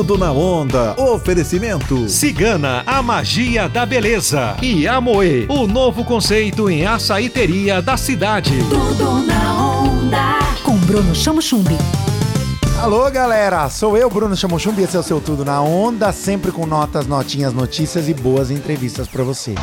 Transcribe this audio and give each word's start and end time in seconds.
Tudo 0.00 0.16
na 0.16 0.32
onda. 0.32 0.94
Oferecimento. 0.98 2.08
Cigana, 2.08 2.82
a 2.86 3.02
magia 3.02 3.68
da 3.68 3.84
beleza. 3.84 4.56
E 4.62 4.88
Amoe, 4.88 5.44
o 5.46 5.66
novo 5.66 6.06
conceito 6.06 6.70
em 6.70 6.86
açaíteria 6.86 7.82
da 7.82 7.98
cidade. 7.98 8.50
Tudo 8.70 9.26
na 9.26 9.62
onda. 9.62 10.38
Com 10.64 10.78
Bruno 10.78 11.14
Chamo 11.14 11.42
Chumbi. 11.42 11.76
Alô, 12.80 13.10
galera! 13.10 13.68
Sou 13.68 13.94
eu, 13.94 14.08
Bruno 14.08 14.34
Chamochumbi, 14.34 14.84
esse 14.84 14.96
é 14.96 15.00
o 15.00 15.02
seu 15.02 15.20
Tudo 15.20 15.44
na 15.44 15.60
Onda, 15.60 16.10
sempre 16.12 16.50
com 16.50 16.64
notas, 16.64 17.06
notinhas, 17.06 17.52
notícias 17.52 18.08
e 18.08 18.14
boas 18.14 18.50
entrevistas 18.50 19.06
para 19.06 19.22
você. 19.22 19.54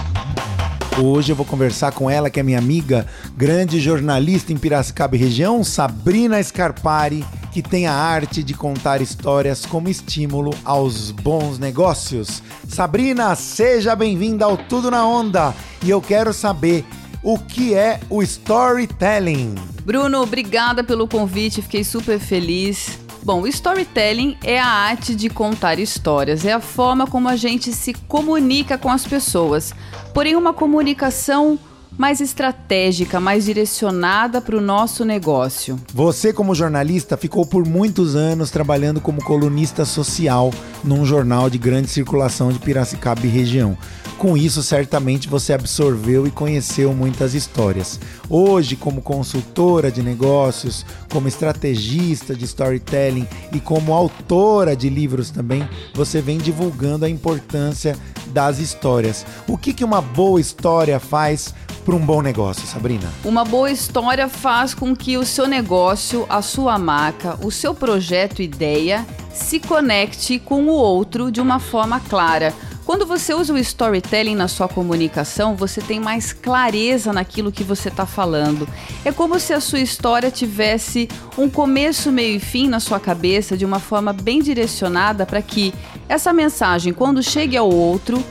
Hoje 1.02 1.32
eu 1.32 1.36
vou 1.36 1.48
conversar 1.48 1.94
com 1.94 2.12
ela, 2.12 2.30
que 2.30 2.40
é 2.40 2.44
minha 2.44 2.60
amiga, 2.60 3.08
grande 3.36 3.80
jornalista 3.80 4.54
em 4.54 4.58
Piracicaba 4.58 5.16
e 5.16 5.20
região, 5.20 5.64
Sabrina 5.64 6.42
Scarpari, 6.44 7.26
que 7.58 7.62
tem 7.64 7.88
a 7.88 7.94
arte 7.94 8.44
de 8.44 8.54
contar 8.54 9.02
histórias 9.02 9.66
como 9.66 9.90
estímulo 9.90 10.54
aos 10.64 11.10
bons 11.10 11.58
negócios. 11.58 12.44
Sabrina, 12.68 13.34
seja 13.34 13.96
bem-vinda 13.96 14.46
ao 14.46 14.56
Tudo 14.56 14.92
na 14.92 15.08
Onda 15.08 15.56
e 15.84 15.90
eu 15.90 16.00
quero 16.00 16.32
saber 16.34 16.86
o 17.24 17.40
que 17.40 17.74
é 17.74 18.00
o 18.12 18.22
storytelling. 18.22 19.56
Bruno, 19.82 20.22
obrigada 20.22 20.84
pelo 20.84 21.08
convite, 21.08 21.64
fiquei 21.64 21.84
super 21.84 22.20
feliz. 22.20 23.00
Bom, 23.24 23.48
storytelling 23.48 24.38
é 24.44 24.60
a 24.60 24.68
arte 24.68 25.16
de 25.16 25.28
contar 25.28 25.80
histórias, 25.80 26.46
é 26.46 26.54
a 26.54 26.60
forma 26.60 27.08
como 27.08 27.28
a 27.28 27.36
gente 27.36 27.74
se 27.74 27.92
comunica 27.92 28.78
com 28.78 28.92
as 28.92 29.04
pessoas. 29.04 29.74
Porém, 30.14 30.36
uma 30.36 30.54
comunicação 30.54 31.58
mais 31.98 32.22
estratégica, 32.22 33.20
mais 33.20 33.46
direcionada 33.46 34.42
para 34.42 34.58
o 34.58 34.62
nosso 34.62 35.06
negócio. 35.06 35.80
Você, 35.94 36.34
como 36.34 36.56
jornalista, 36.56 37.16
ficou 37.18 37.46
por 37.46 37.66
muitos 37.66 38.16
anos 38.16 38.52
trabalhando 38.52 39.00
como 39.00 39.24
colunista 39.24 39.86
social 39.86 40.52
num 40.84 41.06
jornal 41.06 41.50
de 41.50 41.58
grande 41.58 41.88
circulação 41.90 42.52
de 42.52 42.60
Piracicaba 42.60 43.26
e 43.26 43.30
região. 43.30 43.78
Com 44.18 44.36
isso, 44.36 44.64
certamente 44.64 45.30
você 45.30 45.54
absorveu 45.54 46.26
e 46.26 46.32
conheceu 46.32 46.92
muitas 46.92 47.36
histórias. 47.36 48.00
Hoje, 48.28 48.76
como 48.76 49.00
consultora 49.00 49.92
de 49.92 50.02
negócios, 50.02 50.84
como 51.12 51.28
estrategista 51.28 52.36
de 52.36 52.46
storytelling 52.46 53.28
e 53.54 53.60
como 53.60 53.94
autora 53.94 54.76
de 54.76 54.90
livros 54.90 55.30
também, 55.30 55.70
você 55.94 56.20
vem 56.20 56.40
divulgando 56.40 57.06
a 57.06 57.10
importância 57.10 57.96
das 58.34 58.58
histórias. 58.58 59.24
O 59.48 59.56
que, 59.56 59.72
que 59.72 59.84
uma 59.84 60.02
boa 60.02 60.42
história 60.42 61.00
faz 61.00 61.54
para 61.86 61.96
um 61.96 62.04
bom 62.04 62.22
negócio, 62.24 62.68
Sabrina? 62.68 63.08
Uma 63.24 63.46
boa 63.46 63.70
história 63.70 64.28
faz 64.28 64.74
com 64.74 64.96
que 64.96 65.16
o 65.16 65.26
seu 65.26 65.48
negócio, 65.48 66.26
a 66.28 66.42
sua 66.42 66.80
marca, 66.80 67.38
o 67.46 67.52
seu 67.52 67.74
projeto, 67.76 68.42
ideia 68.42 69.06
se 69.32 69.60
conecte 69.60 70.40
com 70.40 70.64
o 70.64 70.72
outro 70.72 71.32
de 71.32 71.40
uma 71.40 71.60
forma 71.60 72.00
clara. 72.00 72.52
Quando 72.88 73.06
você 73.06 73.34
usa 73.34 73.52
o 73.52 73.58
storytelling 73.58 74.34
na 74.34 74.48
sua 74.48 74.66
comunicação, 74.70 75.58
você 75.58 75.82
tem 75.82 76.00
mais 76.00 76.32
clareza 76.32 77.12
naquilo 77.12 77.52
que 77.52 77.62
você 77.62 77.90
está 77.90 78.06
falando. 78.06 78.66
É 79.04 79.12
como 79.12 79.38
se 79.42 79.52
a 79.52 79.60
sua 79.60 79.82
história 79.82 80.32
tivesse 80.32 81.10
um 81.38 81.50
começo, 81.50 82.14
meio 82.14 82.38
e 82.38 82.40
fim 82.40 82.70
na 82.70 82.80
sua 82.80 82.98
cabeça 82.98 83.58
de 83.58 83.66
uma 83.66 83.82
forma 83.82 84.14
bem 84.14 84.42
direcionada 84.42 85.26
para 85.26 85.42
que 85.42 85.74
essa 86.08 86.32
mensagem, 86.32 86.94
quando 86.94 87.22
chegue 87.22 87.58
ao 87.58 87.70
outro, 87.70 88.24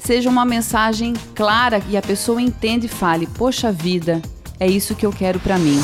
seja 0.00 0.28
uma 0.28 0.44
mensagem 0.44 1.14
clara 1.32 1.80
e 1.88 1.96
a 1.96 2.02
pessoa 2.02 2.42
entenda 2.42 2.86
e 2.86 2.88
fale: 2.88 3.28
Poxa 3.28 3.70
vida, 3.70 4.20
é 4.58 4.66
isso 4.66 4.96
que 4.96 5.06
eu 5.06 5.12
quero 5.12 5.38
para 5.38 5.56
mim. 5.56 5.80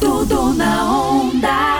Tudo 0.00 0.52
na 0.54 0.92
onda. 0.92 1.78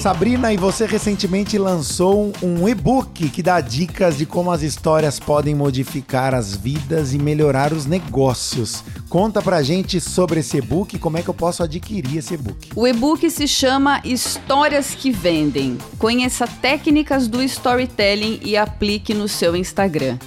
Sabrina, 0.00 0.52
e 0.52 0.56
você 0.56 0.86
recentemente 0.86 1.58
lançou 1.58 2.32
um 2.42 2.68
e-book 2.68 3.28
que 3.28 3.42
dá 3.42 3.60
dicas 3.60 4.16
de 4.16 4.24
como 4.24 4.50
as 4.50 4.62
histórias 4.62 5.20
podem 5.20 5.54
modificar 5.54 6.34
as 6.34 6.56
vidas 6.56 7.12
e 7.12 7.18
melhorar 7.18 7.72
os 7.72 7.84
negócios. 7.84 8.82
Conta 9.08 9.42
pra 9.42 9.62
gente 9.62 10.00
sobre 10.00 10.40
esse 10.40 10.56
e-book 10.56 10.96
e 10.96 10.98
como 10.98 11.18
é 11.18 11.22
que 11.22 11.28
eu 11.28 11.34
posso 11.34 11.62
adquirir 11.62 12.18
esse 12.18 12.34
e-book. 12.34 12.70
O 12.74 12.86
e-book 12.86 13.30
se 13.30 13.46
chama 13.46 14.00
Histórias 14.04 14.94
que 14.94 15.10
Vendem. 15.10 15.76
Conheça 15.98 16.46
técnicas 16.46 17.28
do 17.28 17.42
storytelling 17.42 18.40
e 18.42 18.56
aplique 18.56 19.12
no 19.12 19.28
seu 19.28 19.54
Instagram. 19.54 20.18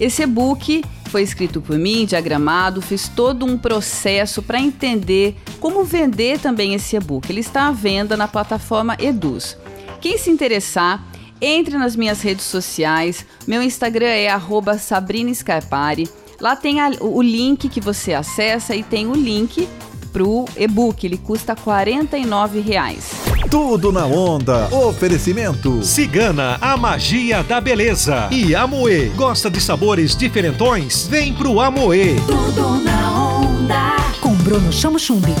Esse 0.00 0.22
e-book 0.22 0.82
foi 1.08 1.22
escrito 1.22 1.60
por 1.60 1.76
mim, 1.78 2.04
diagramado, 2.04 2.80
fiz 2.82 3.08
todo 3.08 3.44
um 3.46 3.56
processo 3.58 4.42
para 4.42 4.60
entender 4.60 5.36
como 5.58 5.82
vender 5.84 6.38
também 6.38 6.74
esse 6.74 6.94
e-book. 6.96 7.28
Ele 7.30 7.40
está 7.40 7.66
à 7.68 7.72
venda 7.72 8.16
na 8.16 8.28
plataforma 8.28 8.96
Eduz. 9.00 9.56
Quem 10.00 10.16
se 10.18 10.30
interessar, 10.30 11.04
entre 11.40 11.76
nas 11.78 11.94
minhas 11.96 12.20
redes 12.20 12.44
sociais. 12.44 13.24
Meu 13.46 13.62
Instagram 13.62 14.06
é 14.06 14.28
arroba 14.28 14.76
Sabrina 14.78 15.32
Scarpari. 15.32 16.08
Lá 16.40 16.54
tem 16.56 16.80
a- 16.80 16.90
o 17.00 17.22
link 17.22 17.68
que 17.68 17.80
você 17.80 18.12
acessa 18.12 18.74
e 18.74 18.82
tem 18.82 19.06
o 19.06 19.14
link 19.14 19.68
pro 20.12 20.44
e-book. 20.56 21.04
Ele 21.04 21.16
custa 21.16 21.54
49 21.56 22.60
reais. 22.60 23.10
Tudo 23.50 23.90
na 23.90 24.04
onda. 24.04 24.68
Oferecimento. 24.70 25.82
Cigana, 25.82 26.58
a 26.60 26.76
magia 26.76 27.42
da 27.42 27.60
beleza. 27.60 28.28
E 28.30 28.54
Amoe, 28.54 29.08
gosta 29.16 29.50
de 29.50 29.58
sabores 29.58 30.14
diferentões? 30.14 31.06
Vem 31.06 31.32
pro 31.32 31.58
Amoe. 31.58 32.16
Tudo 32.26 32.76
na 32.84 33.38
onda. 33.38 33.96
Com 34.20 34.34
Bruno 34.34 34.70
Chamo 34.70 34.98
Chumbi. 34.98 35.34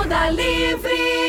Onda 0.00 0.30
livre. 0.30 1.23